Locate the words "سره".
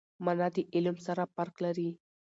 1.05-1.23